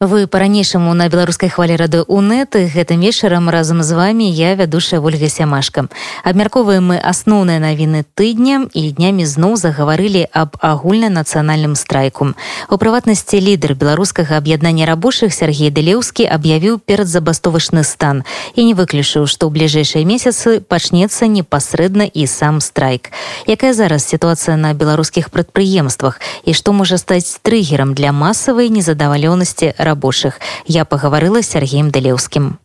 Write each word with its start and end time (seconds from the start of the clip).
вы 0.00 0.28
по-ранейшаму 0.28 0.94
на 0.94 1.08
беларускай 1.08 1.48
хвалі 1.50 1.74
рады 1.74 2.02
унет 2.06 2.54
гэтым 2.54 3.02
вечарам 3.02 3.50
разам 3.50 3.82
з 3.82 3.98
вами 3.98 4.30
я 4.30 4.54
вядушая 4.54 5.00
ольга 5.00 5.28
сямашка. 5.28 5.88
Абмярковаем 6.22 6.94
мы 6.94 7.02
асноўныя 7.02 7.58
навіны 7.58 8.06
тыдня 8.14 8.70
і 8.70 8.94
днямі 8.94 9.26
зноў 9.26 9.58
загаварылі 9.58 10.30
аб 10.30 10.54
агульнанацыянальным 10.62 11.74
страйку. 11.74 12.38
У 12.70 12.78
прыватнасці 12.78 13.42
лідар 13.42 13.74
беларускага 13.74 14.38
аб'яднання 14.38 14.86
рабочых 14.86 15.34
Сергей 15.34 15.74
дэлеўскі 15.74 16.30
аб'явіў 16.30 16.78
перадзабастовачны 16.78 17.82
стан 17.82 18.22
і 18.54 18.70
не 18.70 18.78
выключыў 18.78 19.26
што 19.26 19.50
ў 19.50 19.58
бліжэйшыя 19.58 20.06
месяцы 20.06 20.62
пачнецца 20.62 21.26
непасрэдна 21.26 22.06
і 22.06 22.22
сам 22.30 22.62
страйк. 22.62 23.10
Якая 23.50 23.74
зараз 23.74 24.06
сітуацыя 24.06 24.54
на 24.54 24.78
беларускіх 24.78 25.34
прадпрыемствах 25.34 26.22
і 26.46 26.54
што 26.54 26.70
можа 26.70 27.02
стаць 27.02 27.42
трыггерам 27.42 27.98
для 27.98 28.14
масавай 28.14 28.70
незадавалёнасці 28.70 29.74
рабочых. 29.88 30.40
Я 30.66 30.84
поговорила 30.84 31.40
с 31.42 31.48
Сергеем 31.48 31.90
Делеўскім. 31.90 32.58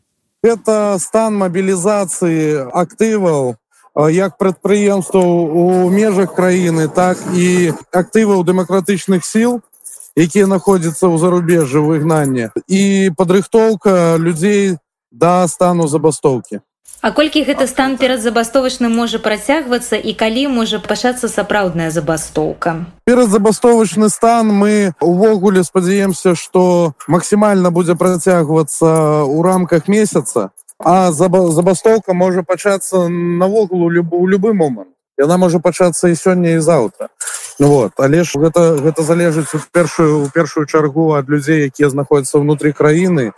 Это 0.44 1.00
стан 1.00 1.40
мобілізацыі 1.40 2.68
актываў 2.76 3.56
як 3.96 4.38
прадпрыемстваў 4.38 5.30
у 5.56 5.90
межах 5.90 6.34
краіны, 6.36 6.90
так 6.90 7.18
і 7.32 7.72
актываў 7.94 8.44
дэмакратычных 8.44 9.24
сіл, 9.24 9.62
якія 10.18 10.48
находзяцца 10.48 11.08
ў 11.08 11.16
зарубежжы 11.22 11.80
выгнання 11.80 12.52
і 12.68 13.14
падрыхтоўка 13.18 14.18
людзей 14.18 14.78
да 15.12 15.48
стану 15.48 15.88
забастоўкі. 15.88 16.60
А 17.04 17.12
колькі 17.12 17.44
гэты 17.44 17.68
стан 17.68 17.98
перад 18.00 18.22
забастовачным 18.24 18.94
можа 18.96 19.20
працягвацца 19.20 20.00
і 20.00 20.14
калі 20.16 20.48
можа 20.48 20.80
пачацца 20.80 21.28
сапраўдная 21.28 21.92
забастоўка? 21.92 22.88
Перад 23.04 23.28
забастовачны 23.28 24.08
стан 24.08 24.48
мы 24.48 24.96
увогуле 25.04 25.66
спадзяемся 25.68 26.32
што 26.40 26.96
максімальна 27.12 27.76
будзе 27.76 28.00
працягвацца 28.00 29.28
ў 29.28 29.44
рамках 29.44 29.92
месяца 29.92 30.56
а 30.80 31.12
забастоўка 31.12 32.16
можа 32.16 32.40
пачацца 32.48 33.10
навогул 33.12 33.84
у 33.84 33.92
любы, 33.92 34.54
момант. 34.54 34.96
Яна 35.20 35.36
можа 35.36 35.60
пачацца 35.60 36.08
і 36.08 36.16
сёння 36.16 36.56
і 36.56 36.64
заўтра 36.64 37.12
Ну 37.60 37.68
вот 37.68 37.92
але 37.98 38.24
ж 38.24 38.40
гэта 38.40 38.76
гэта 38.82 39.04
залежыць 39.04 39.54
у 39.54 39.60
першую 39.72 40.26
у 40.26 40.30
першую 40.30 40.66
чаргу 40.66 41.14
ад 41.14 41.30
людзей 41.30 41.70
якія 41.70 41.90
знаходзяцца 41.90 42.42
ўнутры 42.42 42.74
краіны 42.74 43.32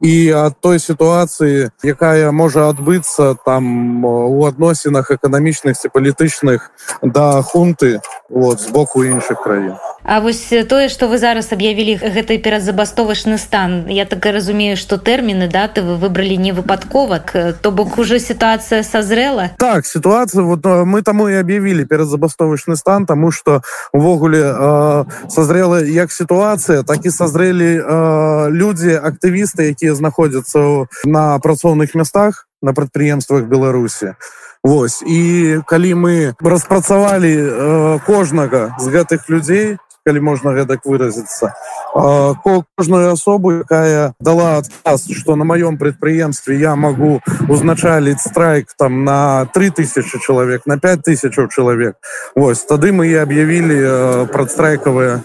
і 0.00 0.14
ад 0.32 0.60
той 0.60 0.78
сітуацыі 0.78 1.70
якая 1.82 2.32
можа 2.32 2.68
адбыцца 2.68 3.34
там 3.44 4.04
у 4.04 4.44
адносінах 4.44 5.10
эканамічных 5.10 5.78
ці 5.78 5.88
палітычных 5.88 6.70
да 7.02 7.42
хунты 7.42 8.00
вот 8.28 8.60
з 8.60 8.68
боку 8.70 9.04
іншых 9.04 9.40
краін 9.42 9.76
А 10.04 10.20
вось 10.20 10.50
тое 10.68 10.88
што 10.90 11.06
вы 11.06 11.18
зараз 11.18 11.52
аб'явілі 11.54 11.94
гэты 12.02 12.38
перадзабастовачны 12.42 13.38
стан 13.38 13.86
я 13.86 14.04
так 14.04 14.26
разумею 14.26 14.76
што 14.76 14.98
тэрміны 14.98 15.46
даты 15.46 15.82
вы 15.86 15.94
выбралі 15.96 16.36
не 16.36 16.52
выпадкова 16.52 17.22
то 17.62 17.70
бок 17.70 17.98
уже 17.98 18.18
сітуацыя 18.18 18.82
созрела 18.82 19.50
так 19.58 19.86
сітуацыя 19.86 20.42
вот 20.42 20.66
мы 20.66 21.02
таму 21.02 21.28
і 21.30 21.38
аб'явілі 21.38 21.86
перадзабастовачны 21.86 22.76
стан 22.76 23.06
тому 23.06 23.30
что 23.30 23.62
увогуле 23.92 24.42
э, 24.42 25.04
созрела 25.28 25.78
як 25.80 26.10
сітуацыя 26.10 26.82
так 26.82 27.06
і 27.06 27.10
созрелі 27.10 27.78
э, 27.78 28.50
людзі 28.50 28.98
актывісты 28.98 29.70
якія 29.70 29.94
знаходзяцца 29.94 30.90
на 31.04 31.38
працоўных 31.38 31.94
мястах 31.94 32.48
на 32.62 32.72
прадпрыемствах 32.72 33.44
беларусі. 33.44 34.14
Вось 34.62 35.02
і 35.02 35.58
калі 35.66 35.94
мы 35.94 36.34
распрацавалі 36.38 37.34
э, 37.34 37.98
кожнага 38.06 38.76
з 38.78 38.86
гэтых 38.94 39.26
людзей 39.26 39.78
калі 40.06 40.20
можна 40.20 40.52
гэтак 40.52 40.84
выразіцца. 40.84 41.54
Кожную 41.92 43.12
асобу 43.12 43.62
якая 43.62 44.14
дала 44.20 44.58
адказ 44.58 45.06
что 45.12 45.36
на 45.36 45.44
маём 45.44 45.78
прадпрыемстве 45.78 46.58
я 46.58 46.76
могу 46.76 47.20
узначаліць 47.48 48.20
страйк 48.20 48.72
там 48.78 49.04
на 49.04 49.46
3000 49.54 50.18
чалавек 50.18 50.66
на 50.66 50.78
5000 50.78 51.48
чалавек. 51.50 51.96
Вось 52.34 52.64
тады 52.64 52.92
мы 52.92 53.08
і 53.12 53.14
аб'явілі 53.22 54.28
прадстрайкавыя 54.32 55.20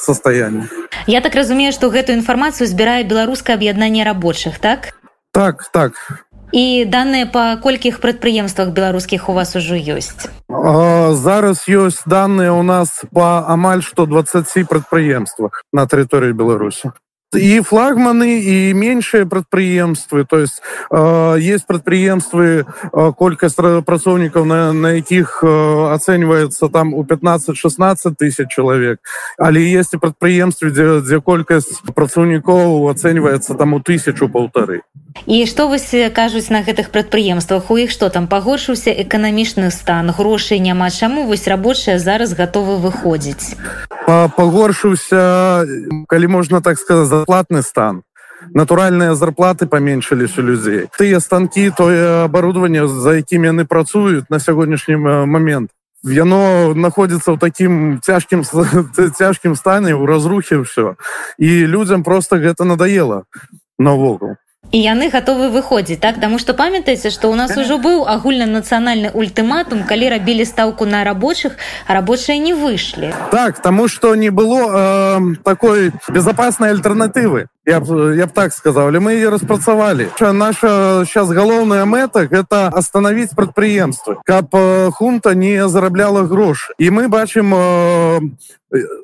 состояние 0.00 0.68
Я 1.06 1.20
так 1.20 1.34
разумею 1.34 1.72
что 1.72 1.90
гэтую 1.90 2.18
інфармацыю 2.20 2.68
збірае 2.68 3.04
беларускае 3.04 3.56
аб'яднанне 3.56 4.04
рабочых 4.04 4.58
так? 4.58 4.94
Так 5.32 5.70
так 5.72 5.92
і 6.52 6.84
даныя 6.84 7.26
па 7.26 7.56
колькіх 7.56 8.00
прадпрыемствах 8.00 8.70
беларускіх 8.76 9.28
у 9.28 9.32
вас 9.32 9.56
ужо 9.56 9.76
ёсць 9.76 10.30
зараз 10.48 11.66
ёсць 11.68 12.02
данные 12.06 12.50
у 12.50 12.62
нас 12.62 13.02
по 13.12 13.44
амаль 13.46 13.82
што 13.82 14.06
20 14.06 14.66
прадпрыемствах 14.68 15.62
на 15.72 15.86
тэрыторыі 15.86 16.32
беларусі 16.32 16.90
і 17.38 17.60
флагманы 17.62 18.42
і 18.42 18.74
меншыя 18.74 19.24
прадпрыемствы 19.24 20.24
то 20.24 20.40
есть 20.40 20.62
э, 20.90 21.36
есть 21.38 21.66
прадпрыемствы 21.66 22.66
э, 22.66 23.12
колькасць 23.14 23.54
працоўнікаў 23.86 24.44
на, 24.44 24.72
на 24.72 24.98
якіх 24.98 25.38
э, 25.44 25.94
ацэньваецца 25.94 26.68
там 26.68 26.92
у 26.94 27.04
15-16 27.04 28.18
тысяч 28.18 28.48
чалавек 28.50 28.98
але 29.38 29.62
есть 29.62 29.94
і 29.94 29.98
прадпрыемствы 29.98 30.70
дзе, 30.74 31.00
дзе 31.06 31.20
колькасць 31.20 31.78
працаўнікоў 31.94 32.90
ацэньваецца 32.90 33.54
там 33.54 33.74
у 33.74 33.80
тысячу 33.80 34.28
полторы 34.28 34.82
і 35.26 35.46
што 35.46 35.68
вось 35.68 35.94
кажуць 36.14 36.50
на 36.50 36.62
гэтых 36.62 36.90
прадпрыемствах? 36.90 37.70
У 37.70 37.78
іх 37.78 37.90
што 37.90 38.10
там 38.10 38.28
пагоршыўся 38.28 38.90
эканамічны 38.90 39.70
стан 39.70 40.10
грошай 40.10 40.58
няма. 40.60 40.90
Чаму 40.90 41.26
вось 41.26 41.48
рабочыя 41.48 41.98
зараз 41.98 42.34
гатовы 42.34 42.78
выходзіць? 42.78 43.56
Пагоршыўся 44.06 45.66
калі 46.08 46.26
можна 46.26 46.60
так 46.60 46.78
сказать 46.78 47.08
зарплатны 47.08 47.62
стан. 47.62 48.02
Натуральныя 48.54 49.14
зарплаты 49.14 49.66
паменшылись 49.66 50.38
у 50.38 50.42
людзей. 50.42 50.88
Тыя 50.96 51.20
станкі 51.20 51.70
тое 51.76 52.24
оборудование 52.24 52.88
за 52.88 53.20
якімі 53.20 53.52
яны 53.52 53.64
працуюць 53.64 54.24
на 54.30 54.40
сягонняшні 54.40 54.96
момент 55.26 55.70
яно 56.02 56.72
находится 56.74 57.32
ў 57.32 57.38
таким 57.38 58.00
цяжкім 58.00 58.44
цяжкім 59.12 59.56
стане 59.56 59.94
у 59.94 60.06
разрухе 60.06 60.64
все 60.64 60.96
і 61.36 61.66
людям 61.66 62.02
просто 62.02 62.36
гэта 62.36 62.64
надоело 62.64 63.24
навогул 63.78 64.39
і 64.72 64.78
яны 64.78 65.10
готовы 65.10 65.50
выходзіць 65.50 65.98
так? 65.98 66.20
Тому 66.20 66.38
что 66.38 66.54
памятаеце 66.54 67.10
что 67.10 67.30
у 67.30 67.34
нас 67.34 67.56
ужо 67.56 67.78
быў 67.78 68.06
агульнанацыянальны 68.06 69.10
ультыматум 69.14 69.82
калі 69.84 70.08
рабілі 70.14 70.44
стаўку 70.44 70.86
на 70.86 71.02
рабочых 71.04 71.58
рабочыя 71.88 72.38
не 72.38 72.54
выйшлі. 72.54 73.14
Так 73.30 73.60
тому 73.62 73.88
что 73.88 74.14
не 74.14 74.30
было 74.30 75.18
э, 75.18 75.34
такой 75.44 75.92
безопасной 76.08 76.70
альтэрнатывы 76.70 77.48
я 77.66 77.80
б, 77.80 78.16
я 78.16 78.26
б 78.26 78.32
так 78.32 78.52
сказал 78.52 78.90
мы 78.90 79.12
ее 79.12 79.28
распрацавалі. 79.28 80.08
Наша 80.20 81.04
сейчас 81.06 81.28
галоўная 81.28 81.84
мэта 81.84 82.28
это 82.30 82.68
остановить 82.68 83.30
прадпрыемствы 83.34 84.18
каб 84.24 84.54
хунта 84.92 85.34
не 85.34 85.68
зарабляла 85.68 86.22
грош 86.22 86.70
і 86.78 86.90
мы 86.90 87.08
бачым 87.08 88.30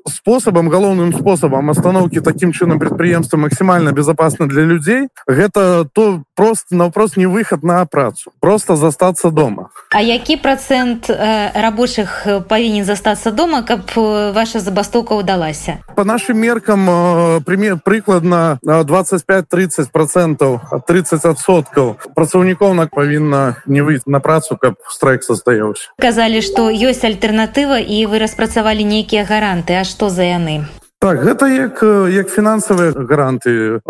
способам 0.08 0.68
галоўным 0.68 1.12
способам 1.12 1.70
остановки 1.70 2.20
таким 2.20 2.52
чынам 2.52 2.78
прадпрыемства 2.78 3.36
максимально 3.36 3.92
безопасно 3.92 4.48
для 4.48 4.62
людзей 4.62 5.08
гэта 5.26 5.88
то 5.92 6.22
просто 6.34 6.76
на 6.76 6.84
вопрос 6.84 7.16
не 7.16 7.26
выход 7.26 7.62
на 7.62 7.84
працу 7.86 8.32
просто 8.40 8.76
застаться 8.76 9.30
дома. 9.30 9.68
А 9.90 10.00
які 10.00 10.36
процент 10.36 11.10
э, 11.10 11.50
рабочих 11.54 12.26
павінен 12.48 12.84
застаться 12.84 13.30
дома 13.30 13.62
каб 13.62 13.80
ваша 13.96 14.60
забастоўка 14.60 15.14
удалася? 15.14 15.78
По 15.96 16.04
нашим 16.04 16.38
меркам 16.38 16.90
э, 16.90 17.40
пример 17.40 17.78
прыкладна 17.84 18.58
25-30 18.62 19.90
процентов 19.92 20.60
30соткаў 20.88 21.96
працаўнікоў 22.14 22.74
на 22.74 22.86
павінна 22.86 23.56
не 23.66 23.82
выйти 23.82 24.04
на 24.06 24.20
працу 24.20 24.56
каб 24.56 24.74
страйк 24.88 25.22
состояўся 25.22 25.88
казалі 25.98 26.40
что 26.42 26.70
ёсць 26.70 27.04
альтэрнатыва 27.04 27.78
і 27.80 28.06
вы 28.06 28.18
распрацавалі 28.18 28.84
нейкія 28.84 29.24
гаранты 29.24 29.55
А 29.68 29.84
что 29.84 30.10
за 30.10 30.22
яны? 30.22 30.64
Так 30.98 31.20
гэта 31.20 31.46
як 31.46 31.82
як 32.08 32.28
фінансавыя 32.32 32.92
гаранты 32.92 33.80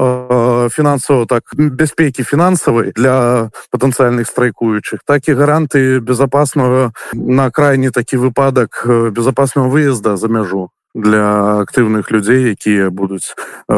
фінансава 0.75 1.27
так 1.27 1.43
бяспекі 1.55 2.23
фінансавай 2.23 2.93
для 2.93 3.49
патэнцыяльных 3.71 4.27
страйкуючых 4.27 5.01
так 5.07 5.29
і 5.29 5.39
гаранты 5.39 6.01
безопаснага 6.01 6.91
на 7.15 7.51
крайні 7.51 7.91
такі 7.91 8.17
выпадак 8.17 8.83
безопасного 9.15 9.71
выезда 9.71 10.17
за 10.17 10.29
мяжу 10.29 10.71
для 10.97 11.61
актыўных 11.61 12.11
людзей 12.11 12.57
якія 12.57 12.89
будуць 12.91 13.37
э, 13.69 13.77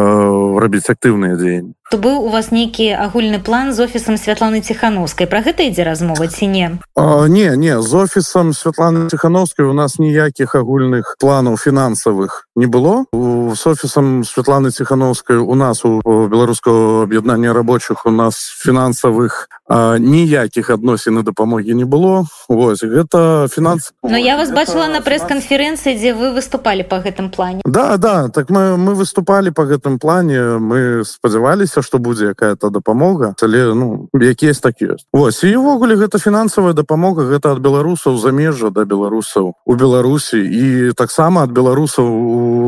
рабіць 0.62 0.86
актыўныя 0.86 1.34
дзеянні. 1.34 1.74
То 1.90 1.96
быў 1.96 2.20
у 2.20 2.28
вас 2.28 2.52
нейкі 2.52 2.92
агульны 2.92 3.40
план 3.40 3.72
з 3.72 3.80
офісам 3.80 4.20
святланы 4.20 4.60
ціхановскай. 4.60 5.26
Про 5.26 5.40
гэта 5.40 5.64
ідзе 5.66 5.88
размова 5.88 6.28
ці 6.28 6.46
не? 6.46 6.76
А, 6.94 7.26
не 7.28 7.56
не 7.56 7.80
з 7.80 7.94
офісам 7.94 8.52
святланы 8.52 9.08
ціхановскай 9.08 9.64
у 9.64 9.72
нас 9.72 9.98
ніякіх 9.98 10.54
агульных 10.54 11.16
планаў 11.18 11.56
фінансавых 11.56 12.44
не 12.54 12.68
было. 12.68 13.08
У 13.12 13.56
с 13.56 13.66
офісам 13.66 14.22
святланы 14.22 14.70
ціхановскай 14.70 15.40
у 15.40 15.54
нас 15.54 15.84
у 15.84 16.00
беларускаго 16.04 17.08
аб'яднання 17.08 17.52
рабочих 17.52 18.06
у 18.06 18.10
нас 18.10 18.36
фінансавых 18.36 19.48
ніякіх 19.98 20.70
адносін 20.70 21.18
і 21.18 21.22
дапамогі 21.22 21.74
не 21.74 21.84
было. 21.84 22.28
Вось 22.48 22.84
гэта 22.84 23.48
фінанс 23.48 23.92
но 24.02 24.16
я 24.18 24.36
вас 24.36 24.52
бачыла 24.52 24.88
на 24.92 25.00
прэс-канферэнцыі 25.00 25.96
дзе 25.96 26.12
вы 26.12 26.36
выступалі 26.36 26.84
по 26.84 27.00
гэтым 27.08 27.30
плане? 27.32 27.60
Да 27.64 27.96
да 27.96 28.28
так 28.28 28.50
мы 28.50 28.76
мы 28.76 28.94
выступали 28.94 29.50
по 29.50 29.64
гэтым 29.64 29.98
плане 29.98 30.58
мы 30.58 31.04
спадзяваліся 31.04 31.82
что 31.82 31.98
будзе 31.98 32.34
якая-то 32.36 32.70
дапамога 32.70 33.34
але 33.42 33.74
ну 33.74 34.08
які 34.14 34.46
есть 34.46 34.62
так 34.62 34.82
ёсць 34.82 35.06
ось 35.12 35.44
і 35.44 35.56
ўвогуле 35.56 35.96
гэта 35.96 36.18
фінансавая 36.18 36.72
дапамога 36.72 37.24
гэта 37.24 37.52
ад 37.52 37.58
беларусаў 37.64 38.18
замежжа 38.18 38.70
да 38.70 38.84
беларусаў 38.84 39.54
у 39.64 39.74
беларусі 39.74 40.38
і 40.38 40.92
таксама 40.92 41.42
ад 41.48 41.50
беларусаў 41.50 42.04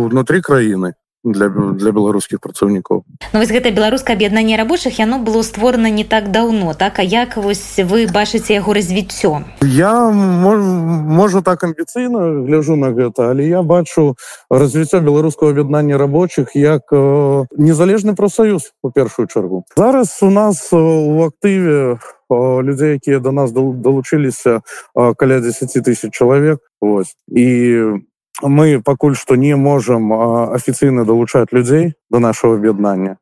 унутры 0.08 0.40
краіны 0.40 0.94
для 1.24 1.48
для 1.48 1.92
беларускіх 1.92 2.40
працаўнікоў 2.40 3.04
ну, 3.32 3.38
вось 3.38 3.52
гэта 3.52 3.70
беларускае 3.70 4.16
аб'яднанне 4.16 4.56
рабочых 4.56 4.98
яно 4.98 5.18
было 5.18 5.42
створана 5.42 5.90
не 5.90 6.04
так 6.04 6.30
даўно 6.30 6.74
так? 6.74 6.98
А 6.98 7.02
як 7.02 7.36
вось 7.36 7.78
вы 7.78 8.06
бачыце 8.06 8.52
яго 8.52 8.72
развіццё? 8.72 9.44
Я 9.62 10.10
можа 10.10 11.42
так 11.42 11.64
амбіцыйна 11.64 12.46
гляжу 12.46 12.76
на 12.76 12.90
гэта 12.90 13.30
але 13.30 13.46
я 13.48 13.62
бачу 13.62 14.16
развіццё 14.50 15.00
беларускага 15.00 15.52
аб'яднання 15.52 15.98
рабочых 15.98 16.56
як 16.56 16.92
э, 16.92 17.44
незалежны 17.56 18.14
прафсаюз 18.14 18.72
у 18.82 18.90
першую 18.90 19.28
чаргу. 19.28 19.64
Зараз 19.76 20.18
у 20.22 20.30
нас 20.30 20.72
у 20.72 21.28
актыве 21.28 21.98
людзей 22.30 22.92
якія 22.92 23.18
до 23.18 23.32
нас 23.32 23.52
далучыліся 23.52 24.60
каля 24.94 25.40
10 25.40 25.84
тысяч 25.84 26.10
чалавек. 26.12 26.60
Ось 26.80 27.16
і 27.28 27.78
у 27.80 28.00
мы 28.42 28.80
пакуль 28.80 29.16
што 29.16 29.36
не 29.36 29.56
можам 29.56 30.12
афіцыйна 30.56 31.04
далучаць 31.04 31.48
людзей 31.52 31.94
до 32.10 32.18
нашего 32.18 32.54
аб'яднання 32.54 33.16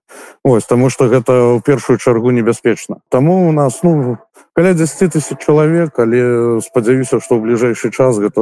ось 0.44 0.64
тому 0.64 0.90
что 0.90 1.08
гэта 1.08 1.32
ў 1.32 1.62
першую 1.62 1.99
чаргу 1.99 2.31
небяспечна. 2.31 2.96
Тому 3.11 3.49
у 3.49 3.52
нас 3.52 3.81
ну 3.82 4.19
каля 4.55 4.73
10 4.75 5.12
тысяч 5.12 5.38
чалавек 5.38 5.99
але 5.99 6.61
спадзяюся 6.61 7.20
что 7.20 7.37
ў 7.37 7.40
бліжэйшы 7.44 7.90
час 7.90 8.19
гэта 8.19 8.40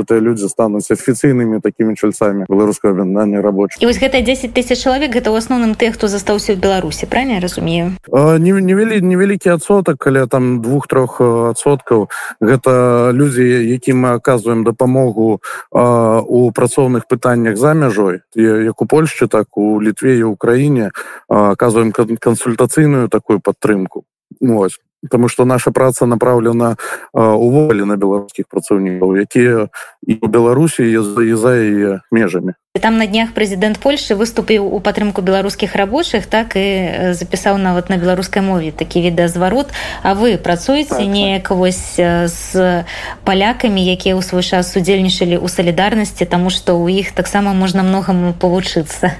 гэтыя 0.00 0.20
людзі 0.20 0.48
стануць 0.48 0.90
афіцыйнымі 0.90 1.60
такімі 1.60 1.94
чальцамі 1.94 2.46
беларускага 2.48 2.94
аб'яднання 2.94 3.42
рабочих 3.42 3.82
і 3.82 3.86
вось 3.86 4.00
гэта 4.00 4.22
10 4.22 4.54
тысяч 4.54 4.80
чалавек 4.80 5.12
гэта 5.12 5.30
ў 5.30 5.38
асноўным 5.38 5.76
тых 5.76 5.94
хто 6.00 6.08
застаўся 6.08 6.56
ў 6.56 6.60
беларусі 6.60 7.06
правильно 7.06 7.40
разумею? 7.40 7.92
Не 8.08 8.52
невялі 8.64 9.00
невялікі 9.00 9.60
адсотак 9.60 9.98
каля 9.98 10.26
там 10.26 10.62
двух-трох 10.62 11.20
адсоткаў. 11.20 12.08
Гэта 12.40 13.12
людзі 13.12 13.44
якім 13.44 14.06
мы 14.06 14.08
аказваем 14.16 14.64
дапамогу 14.64 15.40
у 15.70 16.50
працоўных 16.50 17.06
пытаннях 17.06 17.56
за 17.56 17.74
мяжой 17.74 18.24
як 18.34 18.82
у 18.82 18.86
польшчы 18.86 19.28
так 19.28 19.56
у 19.56 19.65
літве 19.80 20.18
і 20.18 20.32
ўкраіне 20.32 20.90
аказваем 21.28 21.92
кансультацыйную 21.92 23.08
такую 23.08 23.40
падтрымку 23.40 24.04
ось 24.40 24.78
потому 25.02 25.28
что 25.28 25.44
наша 25.44 25.70
праца 25.70 26.06
направлена 26.06 26.76
уволі 27.12 27.84
на 27.84 27.96
беларускіх 27.96 28.46
працаўнікаў 28.50 29.16
якія 29.16 29.68
і 30.06 30.18
у 30.20 30.26
беларусі 30.26 30.82
і 30.82 31.34
за 31.36 31.52
яе 31.54 32.00
межамі 32.10 32.54
там 32.78 32.98
на 32.98 33.06
днях 33.06 33.32
прэзідэнт 33.34 33.78
польльши 33.78 34.14
выступіў 34.14 34.66
у 34.66 34.80
падтрымку 34.80 35.22
беларускіх 35.22 35.76
рабочых 35.76 36.26
так 36.26 36.56
і 36.56 37.14
запісаў 37.14 37.58
нават 37.58 37.90
на 37.90 37.96
беларускай 37.96 38.42
мове 38.42 38.72
такі 38.72 39.00
відэазварот 39.00 39.72
А 40.02 40.14
вы 40.14 40.38
працуеце 40.38 41.02
так, 41.02 41.06
неяк 41.06 41.48
так. 41.48 41.58
вось 41.58 41.96
з 41.96 42.84
палякамі 43.24 43.82
якія 43.82 44.14
ў 44.16 44.22
свой 44.22 44.42
час 44.42 44.74
удзельнічалі 44.76 45.38
ў 45.40 45.46
салідарнасці 45.48 46.24
тому 46.26 46.50
что 46.50 46.78
у 46.78 46.88
іх 46.88 47.12
таксама 47.12 47.52
можна 47.52 47.82
многаму 47.82 48.34
павучыцца 48.34 49.16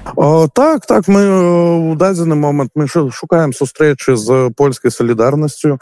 так 0.53 0.85
так 0.85 1.07
мы 1.07 1.91
у 1.91 1.95
дадзены 1.95 2.35
момант 2.35 2.71
мы 2.75 2.87
шукаем 2.87 3.53
сустрэчы 3.53 4.15
з 4.15 4.51
польскай 4.55 4.91
салідарнасцю 4.91 5.79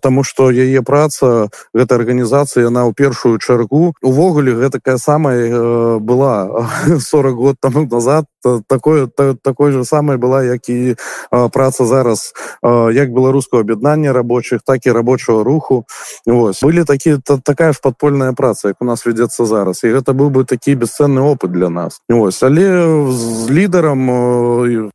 тому 0.00 0.24
что 0.24 0.50
яе 0.50 0.82
праца 0.82 1.48
гэта 1.74 1.94
арганізацыя 1.96 2.68
яна 2.68 2.86
ў 2.88 2.94
першую 2.94 3.38
чаргу. 3.38 3.94
Увогуле 4.02 4.54
гэтакая 4.54 4.96
самая 4.96 5.98
была 5.98 6.68
40 7.02 7.34
год 7.34 7.56
тому 7.60 7.86
назад 7.86 8.24
такое 8.66 9.06
та, 9.06 9.34
такой 9.34 9.72
же 9.72 9.84
самой 9.84 10.16
была 10.16 10.42
як 10.42 10.68
і 10.68 10.96
а, 11.30 11.48
праца 11.48 11.86
зараз 11.86 12.32
а, 12.62 12.90
як 12.92 13.12
беларускаго 13.12 13.60
аб'яднання 13.60 14.12
рабочих 14.12 14.60
так 14.66 14.86
і 14.86 14.92
рабочего 14.92 15.44
руху. 15.44 15.84
Вось 16.26 16.62
были 16.62 16.84
такие 16.84 17.18
та, 17.24 17.38
такая 17.38 17.72
ж 17.72 17.80
подпольная 17.82 18.32
праца 18.32 18.68
як 18.68 18.76
у 18.80 18.84
нас 18.84 19.06
вядецца 19.06 19.44
зараз. 19.44 19.84
І 19.84 19.88
гэта 19.88 20.12
быў 20.12 20.30
бы 20.30 20.44
такі 20.44 20.74
бесценны 20.74 21.20
опыт 21.20 21.52
для 21.52 21.68
нас. 21.68 22.00
Вось 22.08 22.42
але 22.42 22.82
з 23.12 23.50
лідарам 23.50 24.00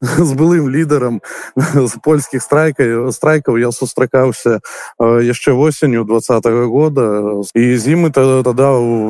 з 0.01 0.31
былым 0.33 0.69
лідарам 0.69 1.21
з 1.75 1.93
польскіх 2.03 2.43
страйкай 2.43 3.11
страйкаў 3.11 3.57
я 3.57 3.71
сустракаўся 3.71 4.59
яшчэ 4.99 5.51
восенню 5.51 6.03
двадцатого 6.03 6.67
года. 6.67 7.41
І 7.55 7.77
зімы 7.77 8.11
тогда 8.11 8.53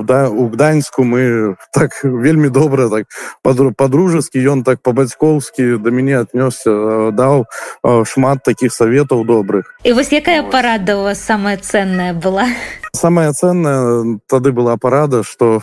да 0.03 0.29
у 0.29 0.50
гданьску 0.50 1.03
мы 1.03 1.55
так 1.73 2.01
вельмі 2.03 2.50
добра 2.50 2.87
так 2.89 3.06
по-дружескі 3.44 4.39
ён 4.39 4.63
так 4.63 4.81
по-бацькоўскі 4.81 5.78
да 5.78 5.89
мяне 5.92 6.24
аднёсся 6.24 6.72
э, 6.72 7.12
даў 7.12 7.45
э, 7.84 8.06
шмат 8.06 8.44
таких 8.44 8.74
советаў 8.74 9.25
добрых. 9.25 9.78
І 9.84 9.94
вось 9.94 10.12
якая 10.12 10.44
парада 10.44 10.98
у 10.98 11.04
вас 11.04 11.22
самая 11.22 11.57
ценная 11.57 12.13
была? 12.13 12.48
Самая 12.94 13.34
ценная 13.34 14.19
тады 14.28 14.51
была 14.51 14.78
парада 14.78 15.24
что 15.24 15.62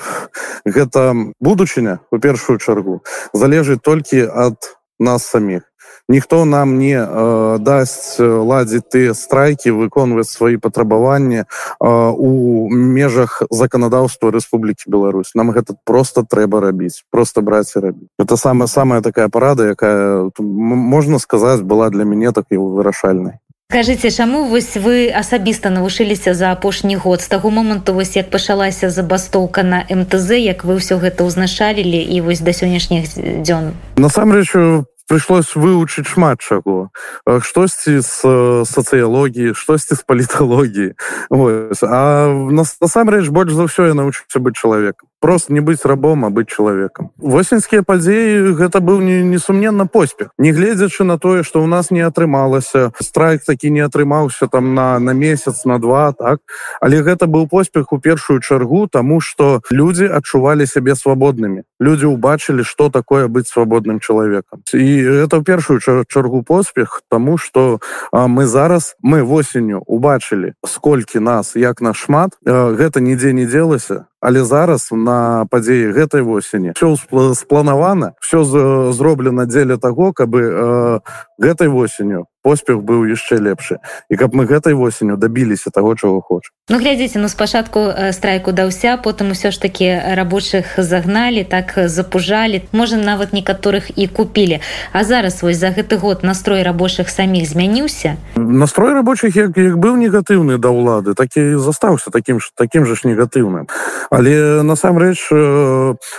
гэта 0.65 1.15
будучыня 1.41 2.01
у 2.11 2.19
першую 2.19 2.59
чаргу 2.59 3.03
залежыць 3.33 3.83
толькі 3.83 4.27
ад 4.29 4.57
нас 4.99 5.27
самих 5.27 5.63
ніхто 6.09 6.45
нам 6.45 6.79
не 6.79 6.97
э, 6.97 7.59
дасць 7.59 8.21
ладзіць 8.21 8.89
тыя 8.91 9.15
страйкі 9.15 9.71
выконваць 9.71 10.29
свои 10.29 10.57
патрабаванні 10.57 11.45
э, 11.45 11.47
у 11.81 12.69
межах 12.71 13.43
заканадаўства 13.51 14.31
Республікі 14.31 14.91
Беларусь. 14.91 15.35
Нам 15.35 15.51
гэта 15.51 15.75
просто 15.85 16.23
трэба 16.23 16.61
рабіць 16.61 17.05
просто 17.11 17.43
браць 17.43 17.77
і 17.77 17.81
рабіць 17.81 18.09
это 18.19 18.37
самая 18.37 18.67
самая 18.67 19.01
такая 19.01 19.29
парада 19.29 19.69
якая 19.69 20.31
можна 20.39 21.19
сказаць 21.19 21.61
была 21.61 21.91
для 21.91 22.05
мяне 22.05 22.33
так 22.33 22.47
і 22.51 22.57
вырашальнай 22.57 23.41
Кажыце, 23.73 24.11
чаму 24.11 24.45
вось 24.45 24.77
вы 24.77 25.11
асабіста 25.11 25.71
навушыліся 25.71 26.35
за 26.35 26.53
апошні 26.53 26.97
год? 26.97 27.23
З 27.23 27.29
таго 27.29 27.51
моманту 27.51 27.95
вось 27.95 28.17
як 28.17 28.31
пачалася 28.31 28.91
забастоўка 28.91 29.63
на 29.63 29.83
МТЗ 29.91 30.39
як 30.39 30.65
вы 30.65 30.79
ўсё 30.79 31.01
гэта 31.01 31.25
ўзначалілі 31.25 31.99
і 31.99 32.21
вось 32.21 32.45
да 32.45 32.53
сённяшніх 32.53 33.09
дзён? 33.43 33.73
Насамрэч 33.97 34.85
прыйшлось 35.09 35.55
вывучыць 35.57 36.09
шмат 36.09 36.41
чаго 36.41 36.91
штосьці 37.25 38.01
з 38.01 38.65
сацыялогіі 38.69 39.55
штосьці 39.55 39.95
з 39.95 40.03
паліталогіі 40.03 40.95
а 41.31 42.03
насамрэч 42.51 43.29
больш 43.29 43.53
за 43.53 43.69
ўсё 43.69 43.91
я 43.91 43.95
навучыўся 43.95 44.39
быць 44.41 44.57
чалавекам 44.57 45.09
просто 45.25 45.55
не 45.55 45.61
быць 45.61 45.89
рабом 45.89 46.27
а 46.27 46.29
быць 46.29 46.53
чалавекам 46.53 47.09
восеньскія 47.17 47.81
падзеі 47.81 48.53
гэта 48.61 48.85
быў 48.85 49.01
не 49.01 49.23
несумненна 49.25 49.87
поспех. 49.87 50.29
Не 50.37 50.53
гледзячы 50.53 51.05
на 51.05 51.19
тое 51.19 51.43
что 51.43 51.63
у 51.65 51.67
нас 51.67 51.91
не 51.91 52.05
атрымалася 52.05 52.93
страйк 53.01 53.41
такі 53.47 53.71
не 53.71 53.81
атрымаўся 53.81 54.49
там 54.53 54.75
на 54.75 54.99
на 54.99 55.17
месяц 55.17 55.65
на 55.65 55.79
два 55.79 56.13
так? 56.13 56.41
Але 56.81 57.01
гэта 57.01 57.25
быў 57.25 57.49
поспех 57.49 57.93
у 57.93 57.99
першую 57.99 58.41
чаргу 58.41 58.87
тому 58.87 59.21
что 59.21 59.63
люди 59.71 60.05
адчувалі 60.05 60.67
сябе 60.67 60.93
свабоднымі 60.95 61.65
люди 61.81 62.05
убачылі 62.05 62.61
что 62.61 62.91
такое 62.91 63.25
быць 63.29 63.49
свабодным 63.49 64.01
чалавекам 64.01 64.61
і 64.75 65.25
это 65.25 65.41
в 65.41 65.45
першую 65.45 65.81
чаргу 65.81 66.43
поспех 66.43 67.01
тому 67.09 67.39
что 67.39 67.81
мы 68.13 68.45
зараз 68.45 68.97
мы 69.01 69.23
восенню 69.23 69.81
убачылі 69.87 70.53
сколькі 70.67 71.21
нас 71.21 71.57
як 71.57 71.81
на 71.81 71.95
шмат. 71.95 72.37
Гэта 72.45 73.01
нідзе 73.01 73.33
не 73.33 73.47
делася 73.47 74.05
але 74.25 74.45
зараз 74.45 74.89
на 74.91 75.45
падзеі 75.53 75.93
гэтай 75.93 76.25
восені 76.25 76.73
все 76.73 76.97
спланавана 77.37 78.15
все 78.25 78.45
зроблена 78.93 79.45
дзеля 79.45 79.77
того 79.77 80.13
каб 80.17 80.33
э, 80.35 81.01
гэтай 81.39 81.69
восенню 81.69 82.25
поспех 82.45 82.85
быў 82.85 83.09
яшчэ 83.09 83.41
лепшы. 83.41 83.81
І 84.13 84.21
каб 84.21 84.37
мы 84.37 84.45
гэтай 84.45 84.77
восенню 84.77 85.17
дабіліся 85.17 85.73
того 85.73 85.97
чего 85.97 86.21
хоча 86.21 86.53
Ну 86.69 86.79
глядзіце 86.79 87.19
ну 87.19 87.29
спачатку 87.29 87.93
страйку 88.13 88.53
даўся 88.53 88.97
потым 88.97 89.33
усё 89.33 89.51
ж 89.51 89.61
таки 89.61 89.85
рабочых 89.89 90.77
загналі 90.77 91.45
так 91.45 91.73
запужалі. 91.77 92.63
Можа 92.73 92.97
нават 92.97 93.33
некаторых 93.33 93.93
і 93.97 94.09
купілі. 94.09 94.61
А 94.93 95.05
зараз 95.05 95.43
вось 95.43 95.57
за 95.57 95.73
гэты 95.73 95.97
год 95.97 96.25
настрой 96.25 96.63
рабочых 96.63 97.09
саміх 97.09 97.49
змяніўся? 97.49 98.17
Настрой 98.37 98.93
рабочих 98.93 99.37
як, 99.37 99.57
як 99.57 99.77
быў 99.81 99.97
негатыўны 99.97 100.57
да 100.61 100.69
ўлады 100.69 101.15
так 101.15 101.37
і 101.37 101.57
застаўся 101.57 102.11
таким 102.11 102.41
ж 102.41 102.53
таким 102.57 102.85
же 102.85 102.97
ж 102.97 103.09
негатыўным. 103.09 103.69
Але 104.11 104.63
насамрэч 104.63 105.33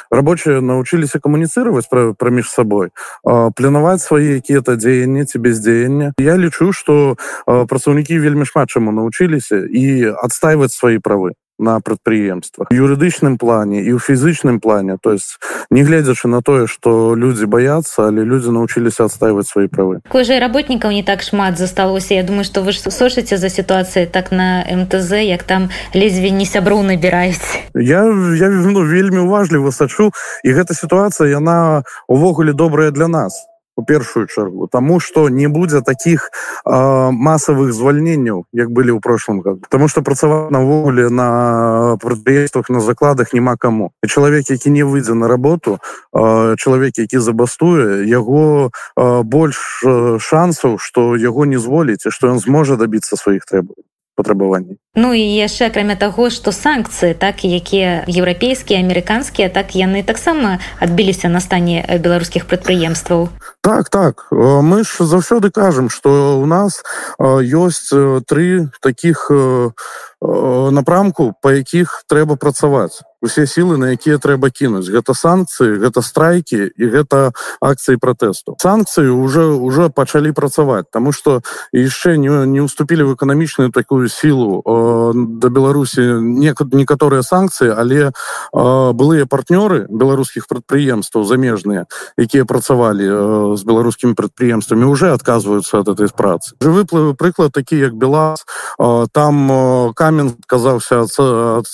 рабочие 0.09 0.61
научыліся 0.61 1.19
камуніцировать 1.19 1.89
праміж 2.17 2.49
сабой 2.49 2.89
планаваць 3.23 4.01
свае 4.01 4.41
якія-то 4.41 4.75
дзеянні 4.75 5.25
ці 5.25 5.37
бездзеяння 5.39 6.14
я 6.17 6.37
лічу 6.37 6.73
что 6.73 7.17
працаўнікі 7.45 8.19
вельмі 8.19 8.45
шмат 8.45 8.69
чаму 8.69 8.91
научыліся 8.91 9.67
і 9.67 10.15
адстайваць 10.23 10.71
свои 10.71 10.97
правы 10.97 11.35
на 11.59 11.79
прадпрыемствах. 11.79 12.67
Юрыдычным 12.71 13.37
плане 13.37 13.79
і 13.83 13.95
ў 13.95 13.99
фізычным 13.99 14.59
плане. 14.59 14.97
То 14.99 15.13
есть 15.15 15.39
не 15.71 15.83
гледзячы 15.83 16.27
на 16.27 16.41
тое 16.41 16.67
что 16.67 17.15
людзі 17.15 17.47
баяцца 17.47 18.07
але 18.07 18.23
людзі 18.23 18.51
научиліся 18.51 19.05
адстаивать 19.05 19.47
свои 19.47 19.67
правы. 19.67 20.03
Кожа 20.11 20.39
работнікаў 20.39 20.91
не 20.91 21.03
так 21.03 21.23
шмат 21.23 21.57
засталося. 21.57 22.13
Я 22.13 22.23
думаю 22.23 22.43
что 22.43 22.61
вы 22.61 22.73
сошыце 22.73 23.37
за 23.37 23.49
сітуацыяй 23.49 24.07
так 24.07 24.31
на 24.31 24.63
мтз 24.67 25.11
як 25.23 25.43
там 25.43 25.69
лезве 25.93 26.31
не 26.31 26.45
сяброў 26.45 26.83
набіраюць. 26.83 27.71
Я 27.75 28.03
я 28.35 28.49
ну, 28.51 28.83
вельмі 28.83 29.23
уважліва 29.23 29.71
сачу 29.71 30.11
і 30.43 30.49
гэта 30.51 30.75
сітуацыя 30.75 31.29
яна 31.31 31.83
увогуле 32.07 32.51
добрая 32.53 32.91
для 32.91 33.07
нас 33.07 33.47
у 33.75 33.83
першую 33.83 34.27
чаргу 34.27 34.67
тому 34.67 34.99
что 34.99 35.29
не 35.29 35.47
будзе 35.47 35.81
таких 35.81 36.31
э, 36.65 37.09
масавых 37.11 37.73
звальненняў 37.73 38.45
як 38.53 38.71
былі 38.71 38.91
ў 38.95 38.99
прошлом 38.99 39.41
году. 39.41 39.61
Потому 39.61 39.87
что 39.87 40.01
працаваць 40.01 40.51
навогуле 40.51 41.09
на 41.09 41.97
прадпрыемствах 42.01 42.69
на 42.69 42.79
закладах 42.79 43.33
няма 43.33 43.57
кому 43.57 43.91
і 44.03 44.07
чалавек 44.07 44.49
які 44.49 44.69
не 44.69 44.83
выйдзе 44.83 45.13
на 45.13 45.27
работу 45.27 45.79
э, 46.13 46.55
чалавек 46.57 46.97
які 46.97 47.19
забастуе 47.19 48.05
яго 48.07 48.71
э, 48.97 49.23
больш 49.23 49.83
шансаў 50.19 50.77
что 50.79 51.15
яго 51.15 51.45
не 51.45 51.57
зволіць 51.57 52.07
что 52.09 52.27
ён 52.27 52.39
зможа 52.39 52.75
добиться 52.75 53.15
сваіх 53.15 53.45
трэбаў 53.45 53.75
патрабаванні. 54.15 54.77
Ну 54.95 55.13
і 55.13 55.21
яшчэ 55.21 55.67
акрамя 55.67 55.95
таго 55.99 56.29
што 56.31 56.55
санкцыі 56.55 57.13
так 57.13 57.43
якія 57.43 58.07
еўрапейскія 58.07 58.79
амерыканскія 58.79 59.49
так 59.49 59.75
яны 59.75 60.03
таксама 60.03 60.59
адбіліся 60.79 61.27
на 61.27 61.43
стане 61.43 61.83
беларускіх 61.99 62.47
прадпрыемстваў. 62.47 63.29
Так 63.61 63.89
так. 63.89 64.27
Мы 64.31 64.83
ж 64.83 65.03
заўсёды 65.03 65.51
кажам 65.51 65.89
что 65.89 66.39
у 66.39 66.45
нас 66.45 66.83
ёсць 67.19 67.91
тры 68.25 68.71
таких 68.81 69.27
напрамку 70.21 71.33
па 71.41 71.53
якіх 71.53 72.03
трэба 72.07 72.35
працаваць 72.35 73.03
усе 73.25 73.49
сілы 73.49 73.81
на 73.81 73.97
якія 73.97 74.21
трэба 74.21 74.53
кінуць. 74.53 74.85
Гэта 74.85 75.17
санкцыі 75.17 75.81
гэта 75.81 76.05
страйкі 76.05 76.69
і 76.69 76.85
гэта 76.93 77.33
акцыі 77.57 77.97
пратэсту. 77.97 78.53
Санкцыі 78.61 79.09
уже 79.09 79.49
уже 79.49 79.89
пачалі 79.89 80.31
працаваць 80.31 80.85
тому 80.93 81.11
что 81.11 81.41
яшчэ 81.73 82.17
не 82.21 82.45
не 82.45 82.61
уступілі 82.61 83.09
в 83.09 83.13
эканамічную 83.17 83.73
такую 83.73 84.09
сілу. 84.09 84.61
Да 85.41 85.49
беларусі 85.49 86.21
некаторыя 86.21 87.25
санкцыі 87.25 87.73
але 87.73 88.13
былыя 88.53 89.25
партнёры 89.25 89.89
беларускіх 89.89 90.45
прадпрыемстваў 90.45 91.25
замежныя 91.25 91.89
якія 92.17 92.45
працавалі 92.45 93.57
з 93.57 93.61
беларускімі 93.65 94.13
прадпрыемствамі 94.13 94.85
уже 94.85 95.11
адказваюцца 95.13 95.81
ад 95.81 95.89
этой 95.89 96.09
працы. 96.13 96.53
Выплывы 96.61 97.17
прыклад 97.17 97.51
такі 97.51 97.81
як 97.81 97.97
белаз 97.97 98.45
там 99.11 99.93
камень 99.95 100.37
адказаўся 100.37 101.09
ад 101.09 101.65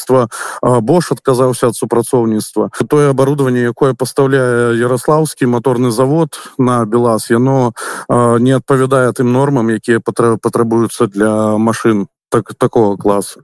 супрацоўніцтва 0.00 0.80
бош 0.80 1.12
адказаўся 1.12 1.68
ад 1.68 1.76
супрацоўніцтва 1.76 2.70
тое 2.88 3.10
оборудование 3.10 3.64
якое 3.70 3.94
пастаўляе 3.94 4.76
ярослаўскі 4.76 5.46
моторны 5.46 5.90
завод 5.90 6.40
на 6.58 6.84
белаз 6.84 7.30
яно 7.30 7.72
не 8.08 8.52
адпавядае 8.52 9.12
тым 9.12 9.32
нормам 9.32 9.70
якія 9.70 10.00
патрабуюцца 10.00 11.06
для 11.06 11.58
машин 11.58 12.06
так 12.30 12.54
такого 12.54 12.96
класса. 12.96 13.40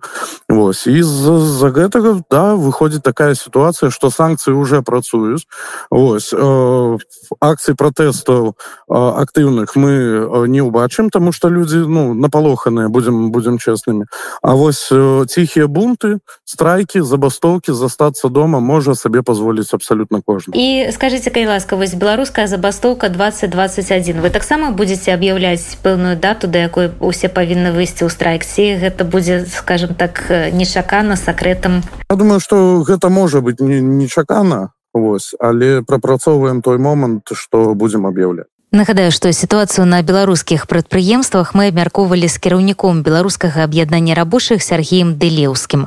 Вось 0.49 0.87
из-за 0.87 1.71
гэтага 1.71 2.23
да 2.31 2.55
выходит 2.55 3.03
такая 3.03 3.35
ситуация 3.35 3.91
что 3.91 4.11
санкции 4.11 4.53
уже 4.53 4.83
працуюць 4.83 5.47
Вось 5.91 6.33
э, 6.33 6.99
акций 7.41 7.75
протестаў 7.75 8.49
э, 8.49 8.95
актыўных 8.95 9.77
мы 9.77 9.91
э, 9.91 10.47
не 10.47 10.63
убачым 10.63 11.11
тому 11.11 11.33
что 11.33 11.49
люди 11.49 11.77
ну 11.77 12.15
напалоханыя 12.15 12.89
будем 12.89 13.31
будем 13.31 13.59
честными. 13.59 14.07
А 14.43 14.55
вось 14.55 14.89
э, 14.91 15.25
тихие 15.29 15.67
бунты 15.67 16.19
страйки 16.45 17.01
забастоўки 17.01 17.73
застаться 17.73 18.29
дома 18.29 18.61
можа 18.61 18.95
сабе 18.95 19.23
позволить 19.23 19.73
абсолютно 19.75 20.23
кожны 20.23 20.55
і 20.55 20.93
скажите 20.93 21.31
кай 21.31 21.47
ласкавасць 21.47 21.95
беларуская 21.95 22.47
забастоўка 22.47 23.09
2021 23.09 24.21
вы 24.21 24.31
таксама 24.31 24.71
будете 24.71 25.13
аб'яўляць 25.13 25.77
пэўную 25.83 26.17
дату 26.17 26.47
да 26.47 26.59
якой 26.59 26.91
усе 27.01 27.29
павінны 27.29 27.73
выйсці 27.73 28.07
ў 28.07 28.11
страйксе 28.11 28.76
гэта 28.77 29.05
будзе 29.05 29.45
скажем 29.47 29.95
так 29.95 30.25
нечакана 30.53 31.17
сакрэтам 31.17 31.83
Я 32.11 32.17
думаю 32.17 32.41
что 32.41 32.83
гэта 32.83 33.09
можа 33.09 33.41
быть 33.41 33.61
нечакана 33.61 34.73
Вось 34.95 35.35
але 35.41 35.83
прапрацоўваем 35.83 36.63
той 36.63 36.79
момант 36.79 37.29
что 37.33 37.75
будзем 37.75 38.07
аб'яўляць 38.07 38.53
Нагадаю, 38.73 39.13
што 39.13 39.33
сітуацыю 39.33 39.87
на 39.87 40.03
беларускіх 40.03 40.67
прадпрыемствах 40.67 41.55
мы 41.55 41.69
абмяркоўвалі 41.71 42.29
з 42.29 42.37
кіраўніком 42.37 43.01
беларускага 43.07 43.63
аб'яднання 43.63 44.19
рабочых 44.19 44.61
Сергеем 44.61 45.15
Дэлеўскім. 45.17 45.87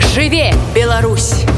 Жыве 0.00 0.54
Беларусь! 0.74 1.51